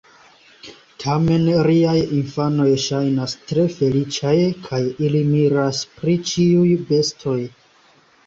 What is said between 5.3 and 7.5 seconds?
miras pri ĉiuj bestoj.